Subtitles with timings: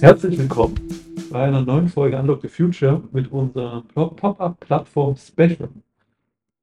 [0.00, 0.76] Herzlich willkommen
[1.30, 5.68] bei einer neuen Folge Unlock the Future mit unserer Pop-Up-Plattform Special.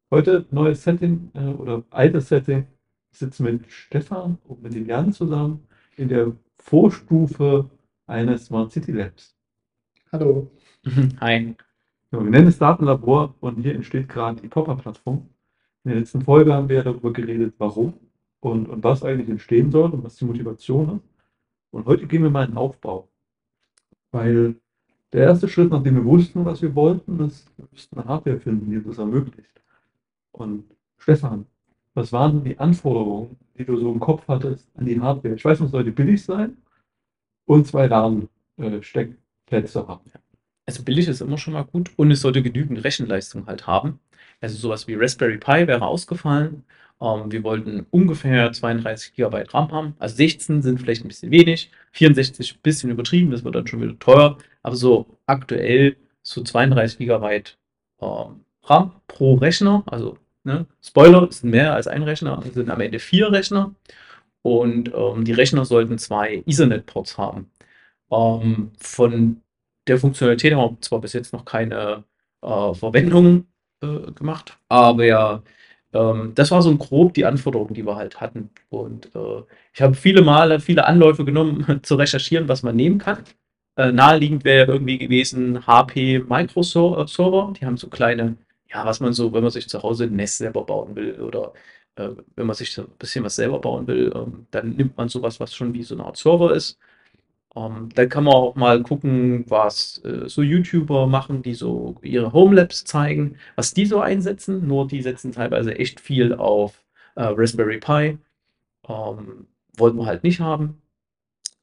[0.09, 2.65] Heute neues Setting äh, oder altes Setting.
[3.11, 7.69] Ich sitze mit Stefan und mit dem Jan zusammen in der Vorstufe
[8.07, 9.35] eines Smart City Labs.
[10.11, 10.49] Hallo.
[11.21, 11.55] Hi.
[12.11, 15.29] Ja, wir nennen es Datenlabor und hier entsteht gerade die Pop-Up-Plattform.
[15.83, 17.93] In der letzten Folge haben wir ja darüber geredet, warum
[18.39, 21.07] und, und was eigentlich entstehen soll und was die Motivation ist.
[21.69, 23.07] Und heute gehen wir mal in den Aufbau.
[24.11, 24.55] Weil
[25.13, 28.69] der erste Schritt, nachdem wir wussten, was wir wollten, ist, wir müssten eine Hardware finden,
[28.69, 29.49] die das ermöglicht.
[30.31, 30.65] Und
[30.97, 31.45] Stefan,
[31.93, 35.35] was waren denn die Anforderungen, die du so im Kopf hattest an die Hardware?
[35.35, 36.57] Ich weiß, es sollte billig sein
[37.45, 40.11] und zwei RAM-Steckplätze haben.
[40.65, 43.99] Also billig ist immer schon mal gut und es sollte genügend Rechenleistung halt haben.
[44.41, 46.65] Also sowas wie Raspberry Pi wäre ausgefallen.
[47.01, 49.95] Ähm, wir wollten ungefähr 32 GB RAM haben.
[49.99, 53.81] Also 16 sind vielleicht ein bisschen wenig, 64 ein bisschen übertrieben, das wird dann schon
[53.81, 54.37] wieder teuer.
[54.63, 57.43] Aber so aktuell so 32 GB
[58.01, 59.83] ähm, RAM pro Rechner.
[59.87, 63.75] Also ne, Spoiler, es sind mehr als ein Rechner, es sind am Ende vier Rechner.
[64.41, 67.51] Und ähm, die Rechner sollten zwei Ethernet-Ports haben.
[68.11, 69.41] Ähm, von
[69.87, 72.03] der Funktionalität haben wir zwar bis jetzt noch keine
[72.41, 73.47] äh, Verwendung
[73.81, 75.43] äh, gemacht, aber ja,
[75.97, 78.49] ähm, das war so grob die Anforderungen, die wir halt hatten.
[78.69, 83.23] Und äh, ich habe viele Male, viele Anläufe genommen, zu recherchieren, was man nehmen kann.
[83.77, 87.53] Äh, naheliegend wäre irgendwie gewesen HP Microserver.
[87.59, 88.37] Die haben so kleine,
[88.69, 91.53] ja, was man so, wenn man sich zu Hause ein Nest selber bauen will oder
[91.95, 95.09] äh, wenn man sich so ein bisschen was selber bauen will, ähm, dann nimmt man
[95.09, 96.79] sowas, was schon wie so eine Art Server ist
[97.57, 102.33] ähm, da kann man auch mal gucken, was äh, so YouTuber machen, die so ihre
[102.33, 104.67] Homelabs zeigen, was die so einsetzen.
[104.67, 106.83] Nur die setzen teilweise echt viel auf
[107.15, 108.17] äh, Raspberry Pi.
[108.87, 110.81] Ähm, wollten wir halt nicht haben.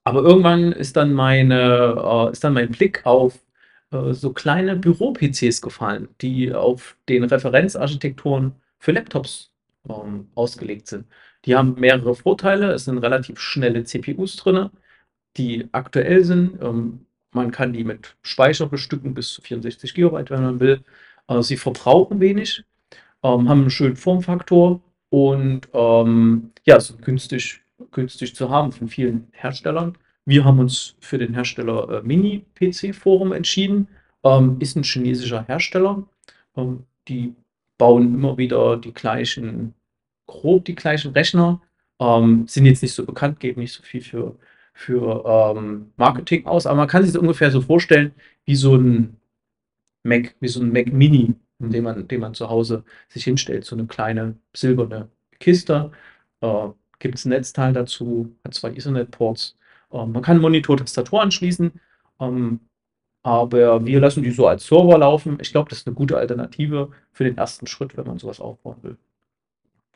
[0.04, 1.94] Aber irgendwann ist dann meine,
[2.28, 3.40] äh, ist dann mein Blick auf
[3.92, 9.52] äh, so kleine Büro-PCs gefallen, die auf den Referenzarchitekturen für Laptops
[9.88, 11.06] ähm, ausgelegt sind.
[11.46, 12.72] Die haben mehrere Vorteile.
[12.72, 14.70] Es sind relativ schnelle CPUs drin
[15.36, 16.60] die aktuell sind.
[16.62, 20.84] Ähm, man kann die mit Speicher bestücken bis zu 64 GB, wenn man will.
[21.28, 22.64] Äh, sie verbrauchen wenig,
[23.22, 24.80] ähm, haben einen schönen Formfaktor
[25.10, 27.62] und ähm, ja, sind günstig,
[27.92, 29.96] günstig zu haben von vielen Herstellern.
[30.24, 33.88] Wir haben uns für den Hersteller äh, Mini PC Forum entschieden.
[34.22, 36.02] Ähm, ist ein chinesischer Hersteller.
[36.56, 37.34] Ähm, die
[37.78, 39.74] bauen immer wieder die gleichen,
[40.26, 41.60] grob die gleichen Rechner.
[42.00, 44.36] Ähm, sind jetzt nicht so bekannt, geben nicht so viel für
[44.74, 45.24] für
[45.56, 48.12] ähm, Marketing aus, aber man kann sich das ungefähr so vorstellen
[48.44, 49.16] wie so ein
[50.02, 53.76] Mac, wie so ein Mac Mini, den man, den man zu Hause sich hinstellt, so
[53.76, 55.08] eine kleine silberne
[55.38, 55.92] Kiste.
[56.40, 56.68] Äh,
[56.98, 59.56] Gibt es ein Netzteil dazu, hat zwei Ethernet-Ports.
[59.92, 61.72] Äh, man kann Monitor, Tastatur anschließen,
[62.20, 62.60] ähm,
[63.22, 65.38] aber wir lassen die so als Server laufen.
[65.40, 68.76] Ich glaube, das ist eine gute Alternative für den ersten Schritt, wenn man sowas aufbauen
[68.82, 68.98] will.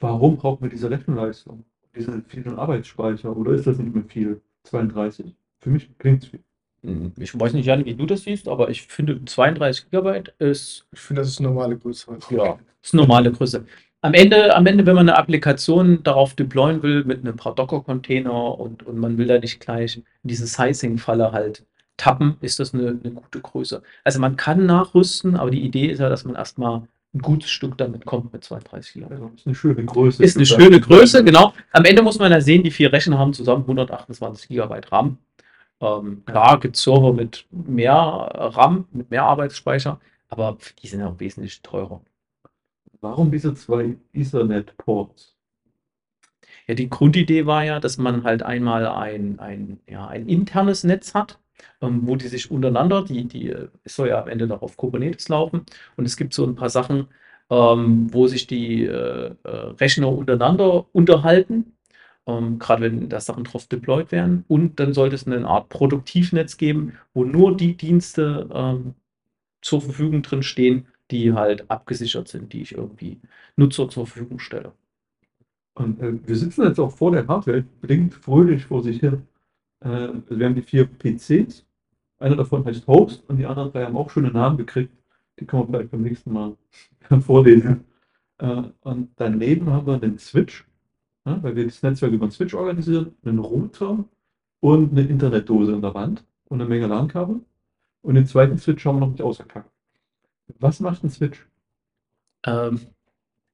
[0.00, 1.64] Warum brauchen wir diese Rechenleistung?
[1.94, 4.40] Diesen vielen Arbeitsspeicher oder ist das nicht mehr viel?
[4.68, 5.34] 32.
[5.60, 6.40] Für mich klingt es viel.
[6.82, 10.86] Hm, ich weiß nicht, Jan, wie du das siehst, aber ich finde 32 GB ist.
[10.92, 12.18] Ich finde, das ist eine normale Größe.
[12.30, 13.66] Ja, ist eine normale Größe.
[14.00, 18.58] Am Ende, am Ende, wenn man eine Applikation darauf deployen will mit einem paar Docker-Container
[18.58, 22.90] und, und man will da nicht gleich in diese Sizing-Falle halt tappen, ist das eine,
[23.02, 23.82] eine gute Größe.
[24.04, 26.82] Also man kann nachrüsten, aber die Idee ist ja, dass man erstmal
[27.18, 29.14] ein gutes Stück damit kommt mit 32 GB.
[29.14, 30.22] Also ist eine schöne Größe.
[30.22, 31.52] Ist eine schöne Größe, genau.
[31.72, 35.18] Am Ende muss man ja sehen, die vier Rechner haben zusammen 128 GB RAM.
[35.80, 41.18] Ähm, klar gibt es Server mit mehr RAM, mit mehr Arbeitsspeicher, aber die sind auch
[41.20, 42.00] wesentlich teurer.
[43.00, 45.34] Warum diese zwei Ethernet-Ports?
[46.66, 51.14] Ja, die Grundidee war ja, dass man halt einmal ein, ein, ja, ein internes Netz
[51.14, 51.38] hat,
[51.80, 53.54] ähm, wo die sich untereinander, die, die
[53.84, 55.64] es soll ja am Ende noch auf Kubernetes laufen.
[55.96, 57.08] Und es gibt so ein paar Sachen,
[57.50, 59.48] ähm, wo sich die äh, äh,
[59.80, 61.72] Rechner untereinander unterhalten,
[62.26, 64.44] ähm, gerade wenn da Sachen drauf deployed werden.
[64.48, 68.94] Und dann sollte es eine Art Produktivnetz geben, wo nur die Dienste ähm,
[69.62, 73.20] zur Verfügung drin stehen, die halt abgesichert sind, die ich irgendwie
[73.56, 74.72] Nutzer zur Verfügung stelle.
[75.74, 79.27] Und äh, wir sitzen jetzt auch vor der Hardware, blinkt fröhlich vor sich hin.
[79.80, 81.64] Äh, wir haben die vier PCs.
[82.18, 84.92] Einer davon heißt Host und die anderen drei haben auch schöne Namen gekriegt.
[85.38, 86.56] Die können wir vielleicht beim nächsten Mal
[87.20, 87.84] vorlesen.
[88.38, 90.66] Äh, und daneben haben wir den Switch,
[91.24, 94.04] ja, weil wir das Netzwerk über den Switch organisieren, einen Router
[94.60, 97.40] und eine Internetdose in der Wand und eine Menge LAN-Kabel.
[98.02, 99.70] Und den zweiten Switch haben wir noch nicht ausgepackt.
[100.58, 101.46] Was macht ein Switch?
[102.46, 102.80] Ähm,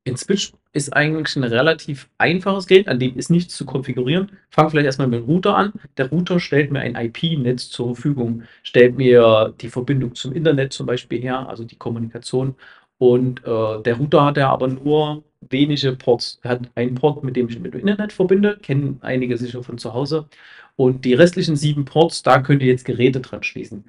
[0.06, 4.32] In Switch ist eigentlich ein relativ einfaches Gerät, an dem ist nichts zu konfigurieren.
[4.50, 5.72] Fange vielleicht erstmal mit dem Router an.
[5.96, 10.86] Der Router stellt mir ein IP-Netz zur Verfügung, stellt mir die Verbindung zum Internet zum
[10.86, 12.54] Beispiel her, also die Kommunikation.
[12.98, 16.38] Und äh, der Router hat ja aber nur wenige Ports.
[16.42, 19.78] Er hat einen Port, mit dem ich mit dem Internet verbinde, kennen einige sicher von
[19.78, 20.28] zu Hause.
[20.76, 23.84] Und die restlichen sieben Ports, da könnt ihr jetzt Geräte dran schließen.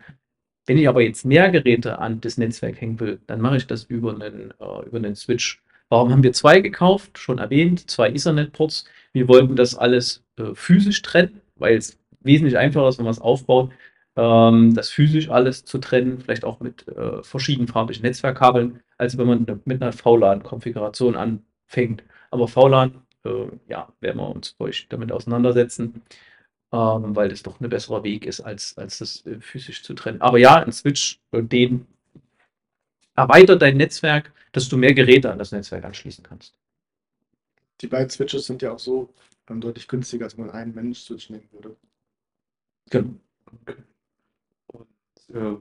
[0.65, 3.83] Wenn ich aber jetzt mehr Geräte an das Netzwerk hängen will, dann mache ich das
[3.83, 5.61] über einen, äh, über einen Switch.
[5.89, 7.17] Warum haben wir zwei gekauft?
[7.17, 8.85] Schon erwähnt, zwei Ethernet-Ports.
[9.13, 13.21] Wir wollten das alles äh, physisch trennen, weil es wesentlich einfacher ist, wenn man es
[13.21, 13.71] aufbaut,
[14.15, 19.61] ähm, das physisch alles zu trennen, vielleicht auch mit äh, verschiedenfarbigen Netzwerkkabeln, als wenn man
[19.65, 22.03] mit einer VLAN-Konfiguration anfängt.
[22.31, 26.01] Aber VLAN, äh, ja, werden wir uns ruhig damit auseinandersetzen
[26.75, 30.21] ähm, weil das doch ein besserer Weg ist, als, als das äh, physisch zu trennen.
[30.21, 31.87] Aber ja, ein Switch, äh, den
[33.15, 36.57] erweitert dein Netzwerk, dass du mehr Geräte an das Netzwerk anschließen kannst.
[37.81, 39.13] Die beiden Switches sind ja auch so
[39.49, 41.75] ähm, deutlich günstiger, als man einen Mensch-Switch nehmen würde.
[42.89, 43.15] Genau.
[44.67, 45.57] Und, äh,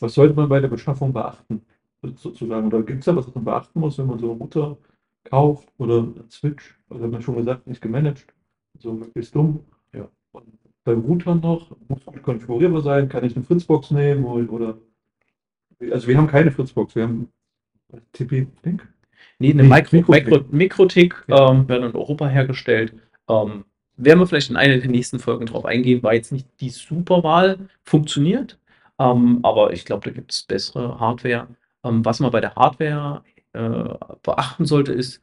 [0.00, 1.62] was sollte man bei der Beschaffung beachten?
[2.02, 4.78] Sozusagen, oder gibt es da was, was man beachten muss, wenn man so eine Router
[5.24, 6.78] kauft oder einen Switch?
[6.88, 8.32] Also hat man schon gesagt, nicht gemanagt,
[8.78, 9.64] so möglichst dumm.
[9.92, 10.08] Ja.
[10.30, 10.46] Und
[10.84, 14.78] beim Router noch, muss gut konfigurierbar sein, kann ich eine Fritzbox nehmen oder,
[15.80, 17.28] also wir haben keine Fritzbox, wir haben
[18.12, 18.86] TP-Link.
[19.38, 20.26] Nee, eine Nee, Mikro, Mikrotik.
[20.28, 21.50] Mikro, Mikrotik Ja.
[21.50, 22.94] ähm, werden in Europa hergestellt.
[23.28, 23.64] Ähm,
[23.96, 27.68] werden wir vielleicht in einer der nächsten Folgen drauf eingehen, war jetzt nicht die Superwahl,
[27.84, 28.58] funktioniert.
[28.98, 31.48] Ähm, aber ich glaube, da gibt es bessere Hardware.
[31.84, 33.22] Ähm, was man bei der Hardware
[33.52, 35.22] äh, beachten sollte, ist,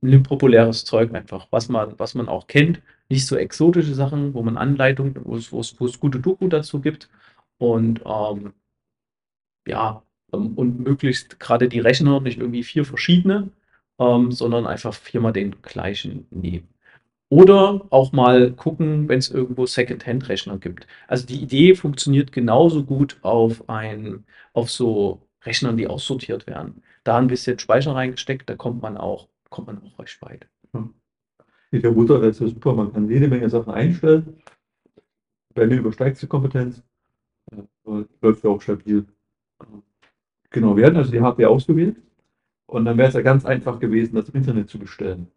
[0.00, 2.82] nimm populäres Zeug einfach, was man, was man auch kennt.
[3.08, 6.48] Nicht so exotische Sachen, wo man Anleitungen, wo es, wo es, wo es gute Doku
[6.48, 7.08] dazu gibt.
[7.58, 8.52] Und ähm,
[9.66, 10.02] ja,
[10.32, 13.50] ähm, und möglichst gerade die Rechner nicht irgendwie vier verschiedene,
[13.98, 16.68] ähm, sondern einfach viermal den gleichen nehmen.
[17.30, 20.86] Oder auch mal gucken, wenn es irgendwo Second-Hand-Rechner gibt.
[21.08, 26.82] Also die Idee funktioniert genauso gut auf ein, auf so Rechnern, die aussortiert werden.
[27.02, 30.46] Da ein bisschen Speicher reingesteckt, da kommt man auch, kommt man auch recht weit.
[31.72, 34.40] Der Router, der ist ja super, man kann jede Menge Sachen einstellen.
[35.54, 36.82] Bei mir übersteigt die Kompetenz.
[37.84, 39.06] Läuft ja auch stabil.
[40.50, 41.96] Genau, wir hatten also die Hardware ausgewählt
[42.66, 45.28] und dann wäre es ja ganz einfach gewesen, das im Internet zu bestellen.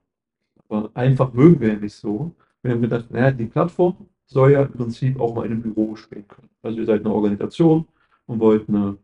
[0.69, 2.31] Aber einfach mögen wir ja nicht so.
[2.61, 5.95] Wir haben gedacht, naja, die Plattform soll ja im Prinzip auch mal in einem Büro
[5.95, 6.49] stehen können.
[6.61, 7.87] Also ihr seid eine Organisation
[8.27, 8.97] und wollt eine,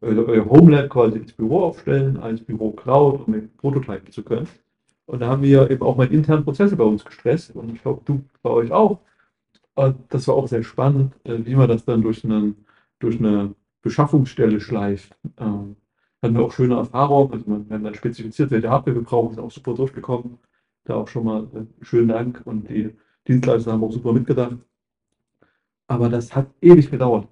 [0.00, 4.48] euer euer Homelab quasi ins Büro aufstellen, als Büro Cloud, um mit prototypen zu können.
[5.06, 8.02] Und da haben wir eben auch mal internen Prozesse bei uns gestresst und ich glaube,
[8.04, 8.98] du bei euch auch.
[9.74, 12.56] Und das war auch sehr spannend, äh, wie man das dann durch, einen,
[12.98, 13.54] durch eine
[13.88, 15.16] Beschaffungsstelle schleift.
[15.38, 15.76] Ähm,
[16.22, 17.32] hatten wir auch schöne Erfahrungen.
[17.32, 20.38] Also man, haben dann spezifiziert, welche Hardware wir brauchen, ist auch super durchgekommen.
[20.84, 22.94] Da auch schon mal äh, schönen Dank und die
[23.26, 24.58] Dienstleister haben auch super mitgedacht.
[25.86, 27.28] Aber das hat ewig gedauert.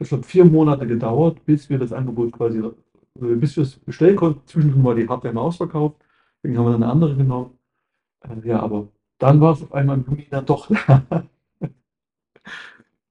[0.00, 4.16] Es hat vier Monate gedauert, bis wir das Angebot quasi, äh, bis wir es bestellen
[4.16, 4.46] konnten.
[4.46, 5.96] Zwischendrin war die Hardware mal ausverkauft.
[6.42, 7.56] Deswegen haben wir dann eine andere genommen.
[8.22, 8.88] Äh, ja, aber
[9.18, 11.02] dann war es auf einmal im Juni dann doch da.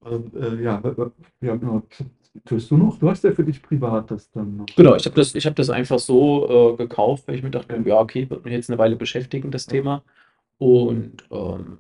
[0.02, 1.82] Und äh, ja, äh, ja, genau.
[2.46, 2.98] Tust du noch?
[2.98, 4.66] Du hast ja für dich privat das dann noch.
[4.76, 7.82] Genau, ich habe das, ich hab das einfach so äh, gekauft, weil ich mir dachte,
[7.86, 10.04] ja, okay, wird mich jetzt eine Weile beschäftigen, das Thema.
[10.58, 11.78] Und ähm,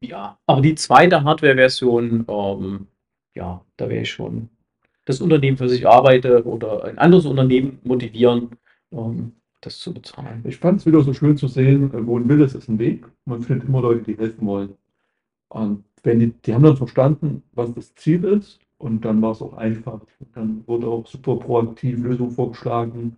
[0.00, 2.86] ja, aber die zweite Hardware-Version, ähm,
[3.34, 4.48] ja, da wäre ich schon
[5.04, 8.50] das Unternehmen, für das ich arbeite oder ein anderes Unternehmen motivieren,
[8.92, 10.42] ähm, das zu bezahlen.
[10.44, 12.78] Ich fand es wieder so schön zu sehen, äh, wo ein Wille ist, ist ein
[12.78, 13.06] Weg.
[13.24, 14.74] Man findet immer Leute, die helfen wollen.
[15.48, 19.42] Und wenn die, die haben dann verstanden, was das Ziel ist, und dann war es
[19.42, 20.00] auch einfach.
[20.18, 23.16] Und dann wurde auch super proaktiv Lösungen vorgeschlagen.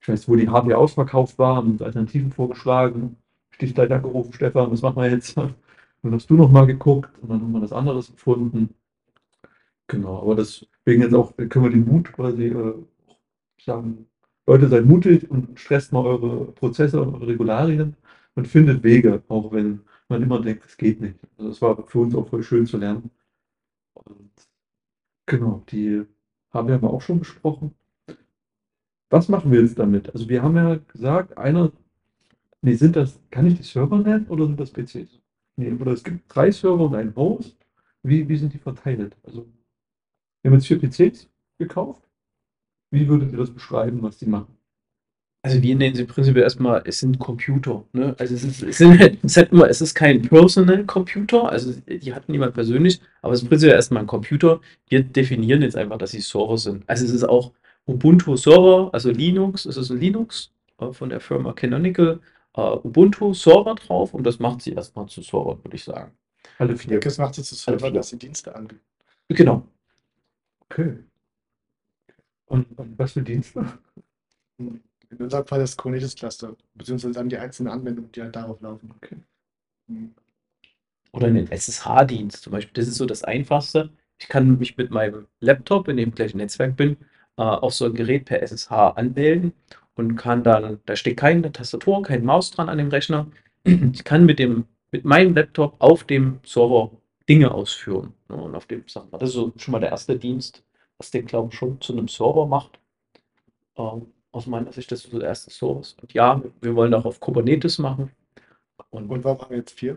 [0.00, 3.16] Ich weiß, wo die Hardware ausverkauft war, uns Alternativen vorgeschlagen.
[3.50, 5.36] Stichleiter angerufen, Stefan, was machen wir jetzt?
[6.02, 8.74] Dann hast du noch mal geguckt und dann haben wir das anderes gefunden.
[9.88, 12.74] Genau, aber deswegen jetzt auch können wir den Mut quasi äh,
[13.60, 14.06] sagen,
[14.46, 17.96] Leute, seid mutig und stresst mal eure Prozesse und eure Regularien
[18.36, 21.16] und findet Wege, auch wenn man immer denkt, es geht nicht.
[21.38, 23.10] Also das war für uns auch voll schön zu lernen.
[23.94, 24.30] Und
[25.26, 26.04] genau, die
[26.50, 27.74] haben wir aber auch schon besprochen.
[29.10, 30.10] Was machen wir jetzt damit?
[30.12, 31.72] Also wir haben ja gesagt, einer,
[32.62, 35.20] nee, sind das, kann ich die Server nennen oder sind das PCs?
[35.56, 37.56] Nee, oder es gibt drei Server und ein Host.
[38.02, 39.16] Wie, wie sind die verteilt?
[39.24, 39.46] Also
[40.42, 41.28] wir haben jetzt vier PCs
[41.58, 42.08] gekauft.
[42.90, 44.55] Wie würdet ihr das beschreiben, was die machen?
[45.42, 47.84] Also wir nennen sie prinzipiell erstmal, es sind Computer.
[47.92, 48.16] Ne?
[48.18, 52.12] Also es ist, es, sind, es, hat immer, es ist kein Personal Computer, also die
[52.12, 54.60] hat niemand persönlich, aber es ist prinzipiell erstmal ein Computer.
[54.88, 56.82] Wir definieren jetzt einfach, dass sie Server sind.
[56.88, 57.52] Also es ist auch
[57.86, 62.20] Ubuntu Server, also Linux, es ist ein Linux äh, von der Firma Canonical
[62.56, 66.12] äh, Ubuntu-Server drauf und das macht sie erstmal zu Server, würde ich sagen.
[66.56, 66.74] Vier.
[66.74, 67.90] denke, es macht sie zu Server, vier.
[67.92, 68.82] dass sie Dienste anbieten.
[69.28, 69.66] Genau.
[70.60, 70.98] Okay.
[72.46, 73.66] Und, und was für Dienste?
[75.10, 78.92] In unserem Fall das Kubernetes Cluster, beziehungsweise dann die einzelnen Anwendungen, die halt darauf laufen.
[78.96, 79.16] Okay.
[79.88, 80.14] Hm.
[81.12, 82.74] Oder einen SSH-Dienst zum Beispiel.
[82.74, 83.90] Das ist so das Einfachste.
[84.18, 86.96] Ich kann mich mit meinem Laptop, in dem ich gleich im Netzwerk bin,
[87.36, 89.52] äh, auf so ein Gerät per SSH anmelden
[89.94, 93.26] und kann dann, da steht keine Tastatur, kein Maus dran an dem Rechner.
[93.64, 96.90] Ich kann mit dem, mit meinem Laptop auf dem Server
[97.28, 98.12] Dinge ausführen.
[98.28, 100.62] Ne, und auf dem, wir, das ist so schon mal der erste Dienst,
[100.98, 102.78] was den, glaube ich, schon zu einem Server macht.
[103.76, 104.06] Ähm,
[104.36, 105.96] aus meiner Sicht, das ist so der erste Service.
[106.00, 108.10] Und ja, wir wollen auch auf Kubernetes machen.
[108.90, 109.96] Und Und warum haben wir jetzt vier?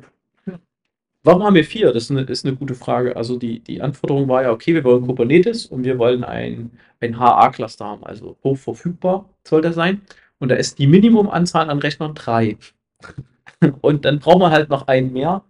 [1.24, 1.91] Warum haben wir vier?
[1.91, 3.17] Das ist eine, ist eine gute Frage.
[3.17, 7.19] Also die, die Anforderung war ja, okay, wir wollen Kubernetes und wir wollen ein, ein
[7.19, 10.01] HA-Cluster haben, also hoch verfügbar soll der sein.
[10.39, 12.58] Und da ist die Minimumanzahl an Rechnern drei.
[13.81, 15.43] Und dann brauchen wir halt noch einen mehr,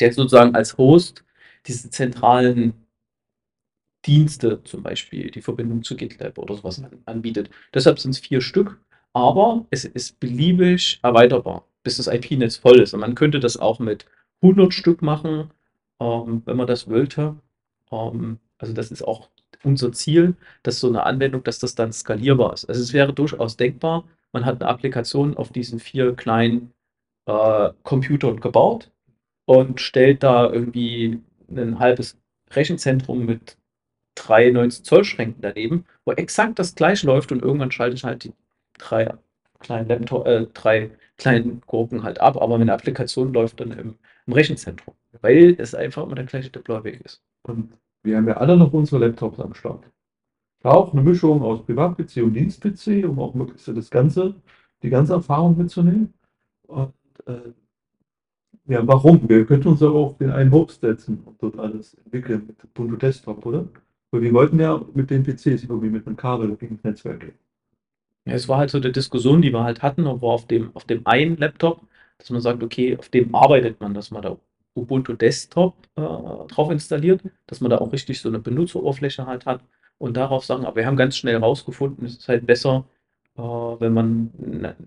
[0.00, 1.24] der sozusagen als Host
[1.66, 2.72] diese zentralen
[4.06, 7.50] Dienste, zum Beispiel die Verbindung zu GitLab oder sowas an, anbietet.
[7.74, 8.80] Deshalb sind es vier Stück,
[9.12, 12.94] aber es ist beliebig erweiterbar, bis das IP-Netz voll ist.
[12.94, 14.06] Und man könnte das auch mit
[14.42, 15.50] 100 Stück machen,
[16.00, 17.36] ähm, wenn man das wollte.
[17.90, 19.28] Ähm, also das ist auch
[19.64, 22.66] unser Ziel, dass so eine Anwendung, dass das dann skalierbar ist.
[22.66, 26.72] Also es wäre durchaus denkbar, man hat eine Applikation auf diesen vier kleinen
[27.26, 28.90] äh, Computern gebaut
[29.46, 32.18] und stellt da irgendwie ein halbes
[32.50, 33.56] Rechenzentrum mit
[34.18, 38.24] drei 19 Zoll Schränken daneben, wo exakt das gleiche läuft und irgendwann schalte ich halt
[38.24, 38.32] die
[38.78, 39.14] drei
[39.60, 43.94] kleinen Laptop, äh, drei kleinen Gurken halt ab, aber meine Applikation läuft dann im,
[44.26, 47.22] im Rechenzentrum, weil es einfach immer der gleiche Deploy-Weg ist.
[47.42, 47.72] Und
[48.02, 49.84] wir haben ja alle noch unsere Laptops am Start.
[50.62, 54.34] Auch eine Mischung aus Privat-PC und Dienst-PC, um auch möglichst das Ganze,
[54.82, 56.14] die ganze Erfahrung mitzunehmen.
[56.66, 56.92] Und
[57.26, 57.52] äh,
[58.66, 59.28] ja, warum?
[59.28, 62.96] Wir könnten uns auch auf den einen Host setzen und dort alles entwickeln mit Ubuntu
[62.96, 63.66] Desktop, oder?
[64.10, 67.38] Weil wir wollten ja mit den PCs irgendwie mit einem Kabel das Netzwerk gehen.
[68.24, 70.84] Ja, es war halt so die Diskussion, die wir halt hatten, war auf dem, auf
[70.84, 71.82] dem einen Laptop,
[72.18, 74.36] dass man sagt, okay, auf dem arbeitet man, dass man da
[74.74, 79.62] Ubuntu Desktop äh, drauf installiert, dass man da auch richtig so eine Benutzeroberfläche halt hat
[79.98, 82.84] und darauf sagen, aber wir haben ganz schnell rausgefunden, es ist halt besser,
[83.36, 84.30] äh, wenn man,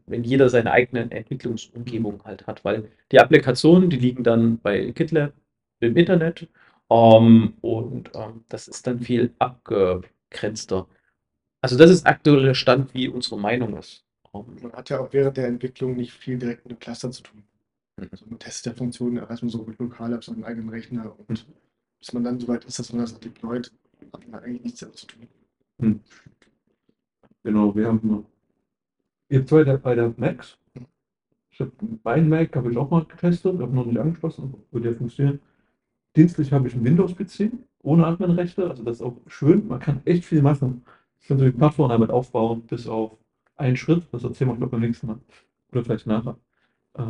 [0.06, 5.34] wenn jeder seine eigene Entwicklungsumgebung halt hat, weil die Applikationen, die liegen dann bei GitLab
[5.80, 6.48] im Internet
[6.92, 10.88] ähm, und ähm, das ist dann viel abgegrenzter.
[11.62, 14.04] Also das ist aktueller Stand, wie unsere Meinung ist.
[14.34, 17.24] Ähm, Man hat ja auch während der Entwicklung nicht viel direkt mit dem Cluster zu
[17.24, 17.44] tun.
[17.98, 18.10] Mhm.
[18.12, 21.46] Also mit Test der Funktionen erreicht man so mit lokal auf seinem eigenen Rechner und
[22.00, 23.72] bis man dann so weit ist, dass man das deployt,
[24.12, 25.28] hat man eigentlich nichts damit zu tun.
[25.80, 26.02] Hm.
[27.44, 28.26] Genau, wir haben
[29.32, 30.58] habt zwei der, bei der Macs.
[31.52, 31.72] Ich habe
[32.04, 35.40] meinen Mac habe ich auch mal getestet, habe noch nicht angeschlossen, würde ja funktionieren.
[36.16, 37.52] Dienstlich habe ich einen Windows-PC
[37.84, 39.68] ohne Admin-Rechte, also das ist auch schön.
[39.68, 40.84] Man kann echt viel machen.
[41.20, 43.18] Ich kann so die Plattform damit aufbauen, bis auf
[43.56, 44.04] einen Schritt.
[44.12, 45.20] Das erzählen wir, glaube ich, beim nächsten Mal.
[45.72, 46.38] Oder vielleicht nachher.
[46.96, 47.04] Äh,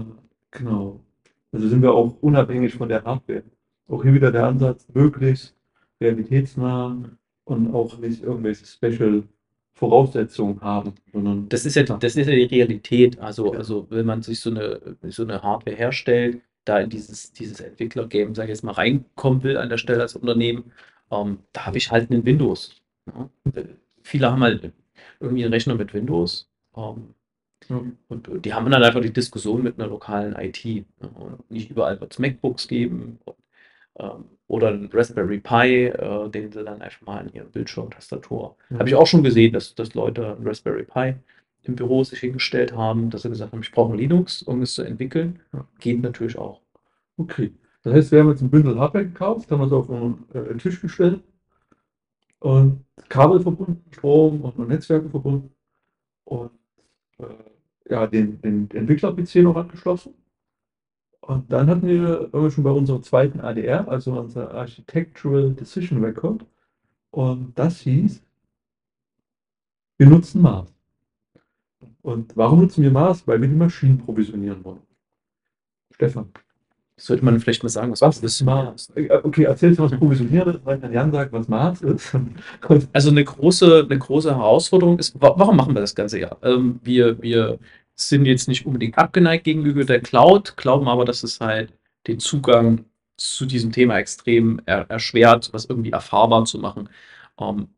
[0.52, 1.02] genau.
[1.52, 3.44] Also sind wir auch unabhängig von der Hardware.
[3.88, 5.56] Auch hier wieder der Ansatz, möglichst
[6.00, 6.98] realitätsnah
[7.44, 9.24] und auch nicht irgendwelche Special
[9.74, 13.20] Voraussetzungen haben, sondern Das ist ja, das ist ja die Realität.
[13.20, 17.60] Also, also wenn man sich so eine, so eine Hardware herstellt, da in dieses, dieses
[17.60, 20.72] Entwickler-Game, sage ich jetzt mal, reinkommen will an der Stelle als Unternehmen,
[21.12, 22.82] ähm, da habe ich halt einen Windows.
[23.08, 23.30] Ja.
[24.04, 24.72] Viele haben halt
[25.20, 26.50] irgendwie einen Rechner mit Windows.
[26.76, 27.14] Ähm,
[27.70, 27.82] Ja.
[28.10, 30.64] und, die haben dann einfach die Diskussion mit einer lokalen IT.
[30.66, 30.84] Ja.
[31.16, 33.20] Und nicht überall wird es MacBooks geben.
[33.26, 33.36] Und,
[34.00, 38.58] ähm, oder ein Raspberry Pi, äh, den sie dann einfach mal an ihrem Bildschirm, Tastatur.
[38.78, 41.16] Habe ich auch schon gesehen, dass, dass Leute ein Raspberry Pi
[41.64, 44.84] im Büro sich hingestellt haben, dass sie gesagt haben, ich brauche Linux, um es zu
[44.84, 45.40] entwickeln.
[45.80, 46.62] Geht natürlich auch.
[47.18, 47.54] Okay.
[47.84, 50.60] Das heißt, wir haben jetzt ein Bündel Hardware gekauft, haben es auf einen, äh, einen
[50.60, 51.22] Tisch gestellt
[52.40, 55.52] und Kabel verbunden, Strom und, Netzwerke verbunden
[56.26, 56.52] und
[57.20, 57.26] äh,
[57.90, 60.14] ja, den, den Entwickler-PC noch angeschlossen.
[61.22, 66.46] Und dann hatten wir schon bei unserem zweiten ADR, also unser Architectural Decision Record.
[67.12, 68.24] Und das hieß,
[69.98, 70.74] wir nutzen Mars.
[72.02, 73.28] Und warum nutzen wir Mars?
[73.28, 74.82] Weil wir die Maschinen provisionieren wollen.
[75.94, 76.32] Stefan.
[76.98, 78.92] Sollte man vielleicht mal sagen, was, Was ist Mars?
[78.96, 82.16] Äh, Okay, erzählst du, was provisionieren ist, weil dann Jan sagt, was Mars ist.
[82.94, 86.38] Also eine große, eine große Herausforderung ist, wa warum machen wir das Ganze ja?
[86.44, 87.58] Ähm, wir, wir
[87.96, 91.74] sind jetzt nicht unbedingt abgeneigt gegenüber der Cloud, glauben aber, dass es halt
[92.08, 92.86] den Zugang
[93.18, 96.90] zu diesem Thema extrem er erschwert, was irgendwie erfahrbar zu machen.
[97.40, 97.70] Ähm,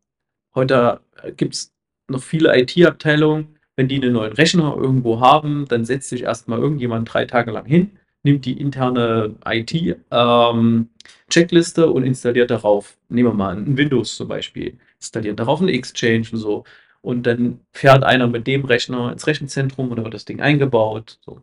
[0.54, 1.00] heute
[1.36, 1.72] gibt es
[2.08, 7.12] noch viele IT-Abteilungen, wenn die einen neuen Rechner irgendwo haben, dann setzt sich erstmal irgendjemand
[7.12, 7.90] drei Tage lang hin,
[8.22, 14.78] nimmt die interne IT-Checkliste ähm, und installiert darauf, nehmen wir mal ein Windows zum Beispiel,
[14.96, 16.64] installiert darauf ein Exchange und so.
[17.02, 21.18] Und dann fährt einer mit dem Rechner ins Rechenzentrum oder wird das Ding eingebaut.
[21.22, 21.42] So.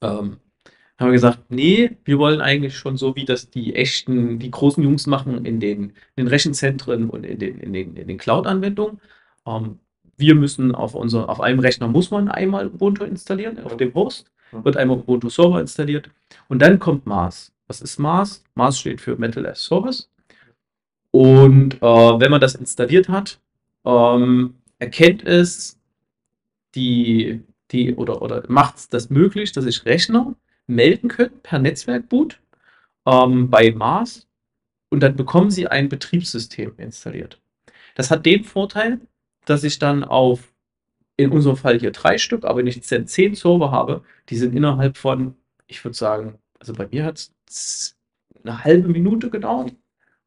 [0.00, 0.38] Ähm,
[0.98, 4.82] haben wir gesagt, nee, wir wollen eigentlich schon so, wie das die echten, die großen
[4.82, 9.00] Jungs machen in den, in den Rechenzentren und in den, in den, in den Cloud-Anwendungen.
[9.46, 9.80] Ähm,
[10.16, 14.30] wir müssen auf unser, auf einem Rechner muss man einmal Ubuntu installieren, auf dem Host
[14.52, 16.10] wird einmal Ubuntu Server installiert
[16.48, 17.52] und dann kommt Mars.
[17.66, 18.44] Was ist Mars?
[18.54, 20.10] Mars steht für Mental as Service.
[21.10, 23.40] Und äh, wenn man das installiert hat,
[23.84, 25.78] ähm, erkennt es
[26.74, 30.34] die, die oder, oder macht es das möglich, dass ich Rechner
[30.66, 32.40] melden können per Netzwerkboot
[33.06, 34.26] ähm, bei Mars
[34.90, 37.40] und dann bekommen sie ein Betriebssystem installiert.
[37.94, 39.00] Das hat den Vorteil,
[39.44, 40.52] dass ich dann auf,
[41.16, 45.36] in unserem Fall hier drei Stück, aber nicht zehn Server habe, die sind innerhalb von,
[45.66, 47.96] ich würde sagen, also bei mir hat es
[48.42, 49.72] eine halbe Minute gedauert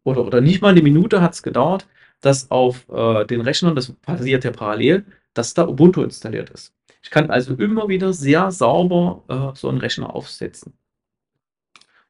[0.04, 1.88] oder, oder nicht mal eine Minute hat es gedauert,
[2.22, 6.74] dass auf äh, den Rechnern, das passiert ja parallel, dass da Ubuntu installiert ist.
[7.04, 10.74] Ich kann also immer wieder sehr sauber äh, so einen Rechner aufsetzen.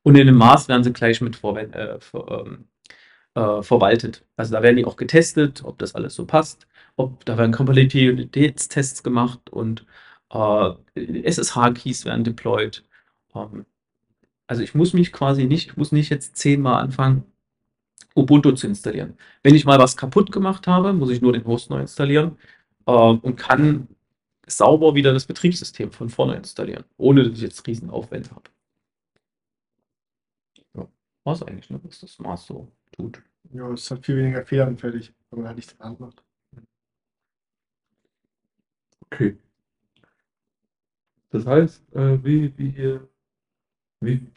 [0.04, 2.68] Und in dem Maß werden sie gleich mit äh, ver, ähm,
[3.36, 4.26] äh, verwaltet.
[4.38, 9.04] Also da werden die auch getestet, ob das alles so passt ob da werden Kompatibilitätstests
[9.04, 9.86] gemacht und
[10.32, 12.84] äh, SSH-Keys werden deployed.
[13.34, 13.66] Ähm,
[14.48, 17.24] also ich muss mich quasi nicht, ich muss nicht jetzt zehnmal anfangen,
[18.16, 19.18] Ubuntu zu installieren.
[19.44, 22.38] Wenn ich mal was kaputt gemacht habe, muss ich nur den Host neu installieren
[22.88, 23.88] äh, und kann
[24.48, 28.50] sauber wieder das Betriebssystem von vorne installieren, ohne dass ich jetzt Riesenaufwände habe.
[30.74, 30.88] Ja,
[31.24, 33.22] war es eigentlich, ne, was das Maß so tut.
[33.54, 36.24] Ja, es hat viel weniger fehleranfällig, wenn man halt nichts Hand macht.
[39.12, 39.38] Okay.
[41.30, 43.00] Das heißt, äh, wie, wie,
[44.02, 44.28] wie,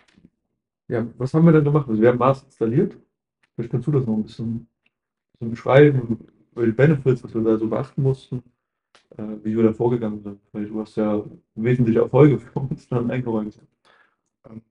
[0.88, 1.88] ja, was haben wir denn gemacht?
[1.88, 2.96] Also wir haben Mars installiert.
[3.54, 4.68] Vielleicht kannst du das noch ein bisschen,
[5.32, 6.18] bisschen beschreiben,
[6.52, 8.42] über die Benefits, was wir da so beachten mussten,
[9.16, 10.40] äh, wie wir da vorgegangen sind.
[10.52, 13.58] Weil du hast ja wesentliche Erfolge für uns dann eingeräumt.
[14.48, 14.62] Ähm,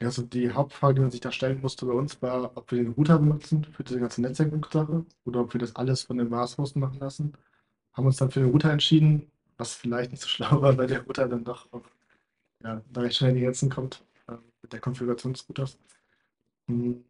[0.00, 2.82] ja, also die Hauptfrage, die man sich da stellen musste bei uns, war, ob wir
[2.82, 6.80] den Router benutzen für diese ganze Netzwerksache oder ob wir das alles von den Mars-Hosten
[6.80, 7.34] machen lassen
[8.00, 11.02] haben uns dann für den Router entschieden, was vielleicht nicht so schlau war, weil der
[11.04, 11.82] Router dann doch auf,
[12.64, 14.32] ja, da recht schnell in die Grenzen kommt äh,
[14.62, 15.78] mit der Konfiguration des Routers.
[16.66, 17.04] Mhm.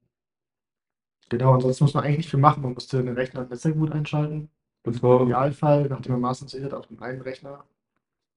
[1.28, 2.62] Genau, ansonsten muss man eigentlich nicht viel machen.
[2.62, 4.50] Man musste den Rechner Netzwerkboot einschalten.
[4.82, 7.64] Das war im Idealfall, nachdem man Maß installiert auf dem einen Rechner,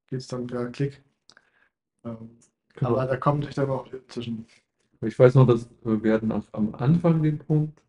[0.07, 1.01] geht es dann per Klick.
[2.03, 2.37] Ähm,
[2.75, 2.91] genau.
[2.91, 4.45] Aber da kommt sich dann auch zwischen.
[5.01, 7.81] Ich weiß noch, dass äh, wir hatten am Anfang den Punkt,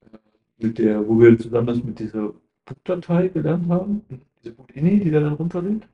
[0.00, 0.16] äh,
[0.56, 2.32] mit der, wo wir zusammen das mit dieser
[2.64, 4.04] Boot-Datei gelernt haben,
[4.42, 5.88] diese Boot-Ini, die da dann runterlädt,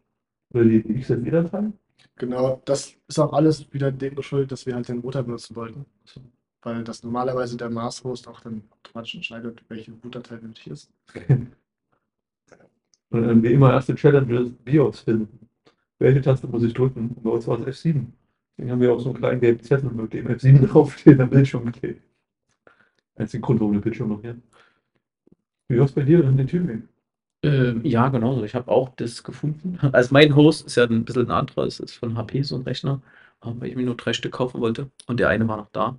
[0.52, 1.72] oder die, XFE-Datei.
[2.16, 5.86] Genau, das ist auch alles wieder dem geschuldet, dass wir halt den Router benutzen wollten.
[6.62, 10.92] Weil das normalerweise der Mars-Host auch dann automatisch entscheidet, welche Boot-Datei nötig ist.
[13.10, 15.48] Und dann wie immer erste Challenge ist BIOS finden.
[15.98, 17.10] Welche Taste muss ich drücken?
[17.10, 18.06] Und bei uns war es F7.
[18.56, 21.64] Deswegen haben wir auch so einen kleinen gelben Zettel, mit dem F7 draufsteht, am Bildschirm
[21.66, 22.02] geklebt.
[23.16, 24.36] Einziger Grund, warum der Bildschirm noch hier.
[25.70, 26.88] Wie war es bei dir in den Tübingen?
[27.44, 28.42] Ähm, ja, genau.
[28.42, 29.78] Ich habe auch das gefunden.
[29.92, 32.62] Also mein Host ist ja ein bisschen ein anderer, es ist von HP so ein
[32.62, 33.00] Rechner,
[33.40, 35.96] weil ich mir nur drei Stück kaufen wollte und der eine war noch da.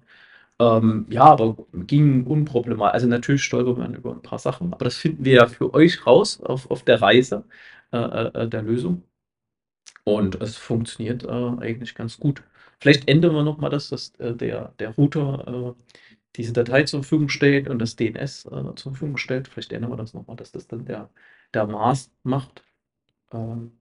[0.60, 2.93] Ähm, ja, aber ging unproblematisch.
[2.95, 6.05] Also natürlich stolpert man über ein paar Sachen, aber das finden wir ja für euch
[6.07, 7.45] raus auf, auf der Reise
[7.93, 9.03] äh, äh, der Lösung.
[10.03, 12.43] Und es funktioniert äh, eigentlich ganz gut.
[12.79, 15.84] Vielleicht ändern wir nochmal das, dass äh, der, der Router äh,
[16.36, 19.48] diese Datei zur Verfügung stellt und das DNS äh, zur Verfügung stellt.
[19.48, 21.10] Vielleicht ändern wir das nochmal, dass das dann der,
[21.54, 22.63] der Mars macht.
[23.32, 23.72] Ähm,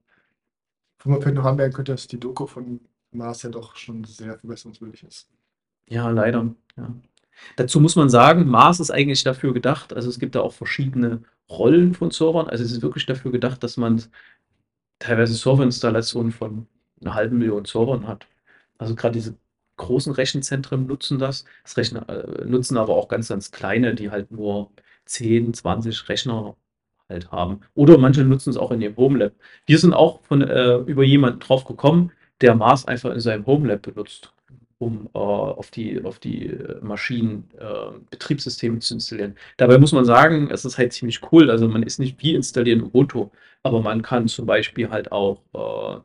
[0.99, 4.37] Wo man vielleicht noch anmerken könnte, dass die Doku von Mars ja doch schon sehr
[4.37, 5.29] verbesserungswürdig ist.
[5.87, 6.53] Ja, leider.
[6.77, 6.93] Ja.
[7.55, 11.23] Dazu muss man sagen, Mars ist eigentlich dafür gedacht, also es gibt da auch verschiedene
[11.49, 12.47] Rollen von Servern.
[12.47, 14.03] Also es ist wirklich dafür gedacht, dass man
[14.99, 16.67] teilweise Serverinstallationen von
[17.01, 18.27] einer halben Million Servern hat.
[18.77, 19.35] Also gerade diese
[19.81, 21.45] großen Rechenzentren nutzen das.
[21.63, 24.71] Das Rechner, äh, nutzen aber auch ganz, ganz kleine, die halt nur
[25.05, 26.55] 10, 20 Rechner
[27.09, 27.61] halt haben.
[27.75, 29.33] Oder manche nutzen es auch in ihrem Homelab.
[29.65, 33.81] Wir sind auch von, äh, über jemanden drauf gekommen, der Mars einfach in seinem Homelab
[33.83, 34.33] benutzt,
[34.79, 39.35] um äh, auf die, auf die äh, Maschinen äh, Betriebssysteme zu installieren.
[39.57, 41.51] Dabei muss man sagen, es ist halt ziemlich cool.
[41.51, 43.29] Also man ist nicht wie installieren Ubuntu,
[43.63, 46.01] aber man kann zum Beispiel halt auch äh,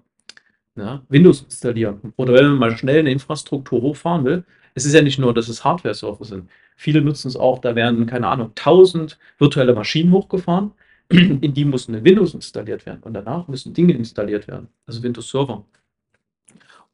[0.77, 2.13] ja, Windows installieren.
[2.17, 5.49] Oder wenn man mal schnell eine Infrastruktur hochfahren will, es ist ja nicht nur, dass
[5.49, 6.51] es Hardware-Server sind.
[6.77, 10.73] Viele nutzen es auch, da werden, keine Ahnung, 1000 virtuelle Maschinen hochgefahren.
[11.09, 15.31] in die muss eine Windows installiert werden und danach müssen Dinge installiert werden, also Windows
[15.31, 15.65] Server.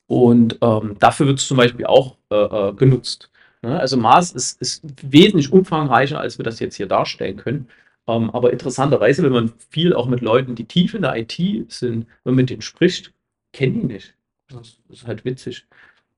[0.07, 3.31] Und ähm, dafür wird es zum Beispiel auch äh, äh, genutzt.
[3.63, 3.79] Ne?
[3.81, 7.69] Also Mars ist, ist wesentlich umfangreicher, als wir das jetzt hier darstellen können.
[8.07, 11.33] Ähm, aber interessanterweise, wenn man viel auch mit Leuten, die tief in der IT
[11.73, 13.15] sind, wenn man mit denen spricht,
[13.53, 14.15] kennen die nicht.
[14.49, 15.67] Das ist halt witzig.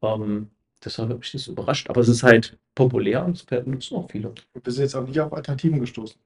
[0.03, 0.51] Ähm,
[0.85, 1.89] deshalb habe ich das überrascht.
[1.91, 4.33] Aber es ist halt populär und es benutzen auch viele.
[4.53, 6.19] Wir sind jetzt auch nicht auf Alternativen gestoßen.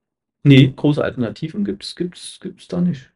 [0.44, 3.10] Nee, große Alternativen gibt es gibt's, gibt's da nicht.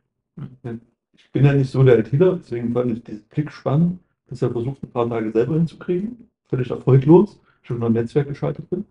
[1.14, 4.50] Ich bin ja nicht so der ITler, deswegen fand ich diesen Klick spannend, dass er
[4.50, 6.28] versucht, ein paar Tage selber hinzukriegen.
[6.44, 8.84] Völlig erfolglos, schon noch im Netzwerk gescheitert bin.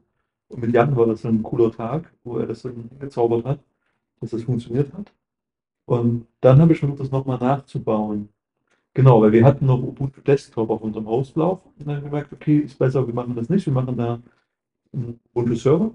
[0.50, 3.60] Und mit Jan war das dann ein cooler Tag, wo er das dann gezaubert hat,
[4.20, 5.12] dass das funktioniert hat.
[5.86, 8.30] Und dann habe ich versucht, das nochmal nachzubauen.
[8.94, 11.70] Genau, weil wir hatten noch Ubuntu Desktop auf unserem Host laufen.
[11.80, 14.22] Und dann haben wir gemerkt, okay, ist besser, wir machen das nicht, wir machen da
[14.94, 15.94] einen Ubuntu Server.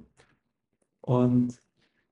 [1.02, 1.58] Und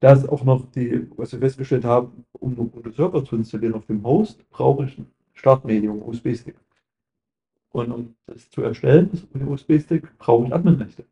[0.01, 3.75] da ist auch noch die, was wir festgestellt haben, um einen Ubuntu Server zu installieren
[3.75, 6.57] auf dem Host, brauche ich ein Startmedium, USB-Stick.
[7.71, 11.05] Und um das zu erstellen, das USB-Stick, brauche ich Adminrechte.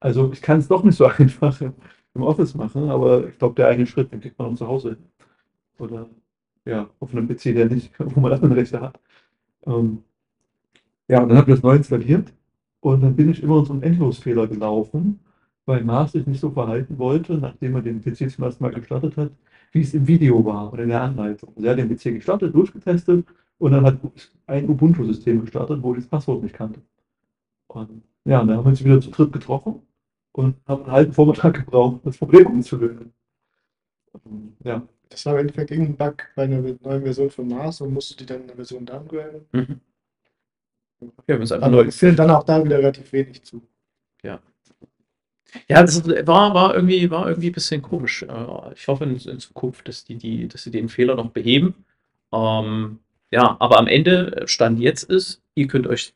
[0.00, 3.68] Also ich kann es doch nicht so einfach im Office machen, aber ich glaube, der
[3.68, 5.04] eine Schritt, den kriegt man auch zu Hause hin.
[5.78, 6.08] Oder
[6.68, 9.00] ja, auf einem PC, der nicht, wo man Adminrechte hat.
[9.66, 10.04] Ähm,
[11.08, 12.32] ja, und dann habe ich das neu installiert
[12.80, 15.20] und dann bin ich immer in so einen Endlosfehler gelaufen,
[15.64, 19.16] weil Mars sich nicht so verhalten wollte, nachdem er den PC zum ersten Mal gestartet
[19.16, 19.32] hat,
[19.72, 21.50] wie es im Video war oder in der Anleitung.
[21.56, 23.26] Also er hat den PC gestartet, durchgetestet
[23.58, 23.98] und dann hat
[24.46, 26.80] ein Ubuntu-System gestartet, wo ich das Passwort nicht kannte.
[27.68, 29.82] Und ja, dann haben wir uns wieder zu dritt getroffen
[30.32, 33.12] und haben einen halben Vormittag gebraucht, das Problem zu lösen.
[34.64, 38.16] Ja, Das war im Endeffekt irgendein Bug bei einer neuen Version von Mars und musste
[38.16, 39.46] die dann in der Version downgraden.
[39.52, 39.80] Mhm.
[41.26, 41.82] Wir haben uns einfach neu.
[41.82, 43.62] es fehlt dann auch da wieder relativ wenig zu.
[45.68, 48.22] Ja, das war, war, irgendwie, war irgendwie ein bisschen komisch.
[48.22, 51.74] Äh, Ich hoffe in, in Zukunft, dass die, die, dass sie den Fehler noch beheben.
[52.32, 52.98] Ähm,
[53.30, 56.14] ja, aber am Ende Stand jetzt ist, ihr könnt euch,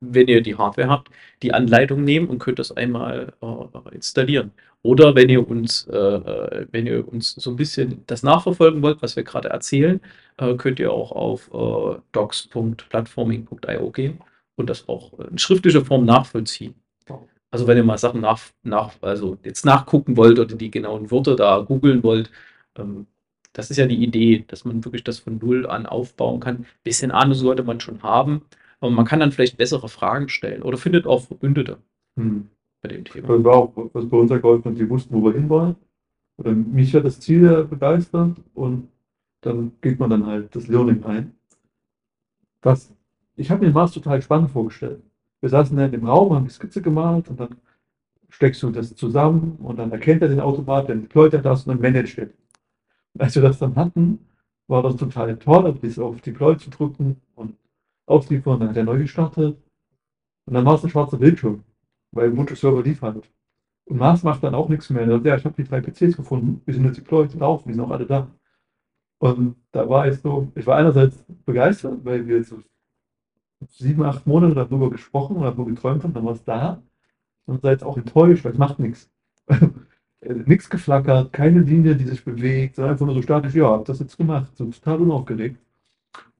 [0.00, 1.10] wenn ihr die Hardware habt,
[1.42, 4.52] die Anleitung nehmen und könnt das einmal äh, installieren.
[4.82, 9.02] Oder wenn ihr uns, äh, äh, wenn ihr uns so ein bisschen das nachverfolgen wollt,
[9.02, 10.00] was wir gerade erzählen,
[10.36, 14.20] äh, könnt ihr auch auf äh, docs.platforming.io gehen
[14.56, 16.74] und das auch in schriftlicher Form nachvollziehen.
[17.50, 21.34] Also wenn ihr mal Sachen nach, nach, also jetzt nachgucken wollt oder die genauen Wörter
[21.36, 22.30] da googeln wollt,
[22.76, 23.06] ähm,
[23.52, 26.66] das ist ja die Idee, dass man wirklich das von Null an aufbauen kann.
[26.84, 28.42] Bisschen Ahnung sollte man schon haben,
[28.80, 31.78] aber man kann dann vielleicht bessere Fragen stellen oder findet auch Verbündete
[32.16, 32.48] hm.
[32.82, 33.28] bei dem Thema.
[33.28, 35.76] Das war auch, was bei uns ja geholfen hat, die wussten, wo wir hinwollen.
[36.36, 38.88] Oder mich hat das Ziel begeistert und
[39.40, 41.34] dann geht man dann halt das Learning ein.
[42.60, 42.92] Das,
[43.36, 45.02] ich habe mir Mars total spannend vorgestellt.
[45.40, 47.56] Wir saßen dann im Raum, haben die Skizze gemalt und dann
[48.28, 51.70] steckst du das zusammen und dann erkennt er den Automat, dann deployt er das und
[51.70, 52.28] dann managt er.
[53.14, 54.18] Und als wir das dann hatten,
[54.66, 57.56] war das total toll, bis auf Deploy zu drücken und
[58.08, 59.56] ausliefern, dann hat er neu gestartet
[60.46, 61.64] und dann war es ein schwarzer Bildschirm,
[62.12, 63.30] weil Ubuntu Server lief halt.
[63.84, 65.02] Und Mars macht dann auch nichts mehr.
[65.02, 67.68] Er sagt, ja, ich habe die drei PCs gefunden, die sind jetzt deployed, die laufen,
[67.68, 68.28] die sind auch alle da.
[69.18, 72.62] Und da war ich so, ich war einerseits begeistert, weil wir so
[73.68, 76.82] sieben, acht Monate darüber gesprochen und darüber geträumt haben, dann war es da.
[77.46, 79.10] Und seid auch enttäuscht, weil es macht nichts.
[80.20, 84.00] nichts geflackert, keine Linie, die sich bewegt, sondern einfach nur so statisch, ja, hab das
[84.00, 85.58] jetzt gemacht, so total unaufgeregt.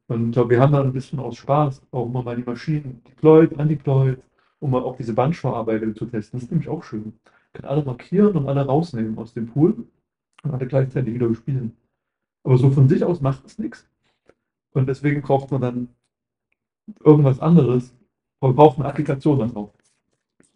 [0.08, 4.18] Und glaube, wir haben dann ein bisschen aus Spaß auch mal die Maschinen deployed, undeployed,
[4.58, 6.38] um mal auch diese Bandverarbeitung zu testen.
[6.38, 7.12] Das ist nämlich auch schön.
[7.52, 9.86] Kann alle markieren und alle rausnehmen aus dem Pool
[10.42, 11.76] und alle gleichzeitig wieder bespielen.
[12.42, 13.86] Aber so von sich aus macht es nichts.
[14.72, 15.88] Und deswegen braucht man dann
[17.04, 17.94] irgendwas anderes.
[18.40, 19.74] Man braucht eine Applikation dann auch.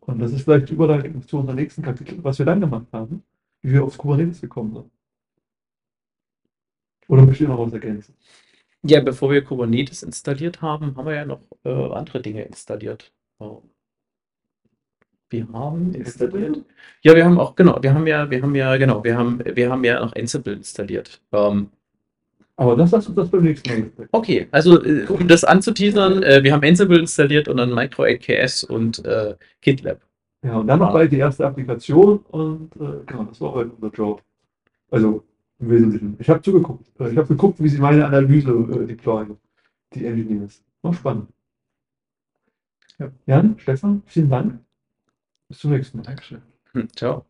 [0.00, 3.22] Und das ist vielleicht die Überleitung zu unserem nächsten Kapitel, was wir dann gemacht haben,
[3.60, 4.90] wie wir aufs Kubernetes gekommen sind.
[7.08, 8.14] Oder möchte ich noch was ergänzen?
[8.84, 13.12] Ja, bevor wir Kubernetes installiert haben, haben wir ja noch äh, andere Dinge installiert.
[13.38, 13.62] Oh.
[15.30, 16.58] Wir haben installiert.
[17.02, 19.70] Ja, wir haben auch, genau, wir haben ja, wir haben ja, genau, wir haben, wir
[19.70, 21.22] haben ja noch Ansible installiert.
[21.32, 21.70] Ähm,
[22.56, 26.42] Aber das lass uns das beim nächsten Mal okay, also äh, um das anzuteasern, äh,
[26.42, 30.00] wir haben Ansible installiert und dann Micro 8KS und äh, GitLab.
[30.44, 33.94] Ja, und dann noch bald die erste Applikation und äh, genau, das war heute unser
[33.96, 34.22] Job.
[34.90, 35.24] Also
[35.62, 36.16] im Wesentlichen.
[36.18, 36.86] Ich habe zugeguckt.
[37.00, 39.38] Äh, Ich habe geguckt, wie sie meine Analyse äh, deployen,
[39.94, 40.62] die Engineers.
[40.82, 41.28] Noch spannend.
[42.98, 43.10] Ja.
[43.26, 44.58] Jan, Stefan, vielen Dank.
[45.48, 46.04] Bis zum nächsten Mal.
[46.04, 46.42] Dankeschön.
[46.72, 47.24] Hm, ciao.